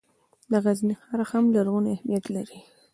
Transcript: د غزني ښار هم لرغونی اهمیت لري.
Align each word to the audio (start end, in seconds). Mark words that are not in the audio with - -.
د 0.51 0.53
غزني 0.63 0.95
ښار 1.01 1.21
هم 1.31 1.45
لرغونی 1.55 1.91
اهمیت 1.95 2.25
لري. 2.35 2.59